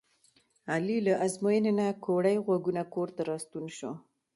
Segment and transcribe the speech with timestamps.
[0.73, 3.91] علي له ازموینې نه کوړی غوږونه کورته راستون شو.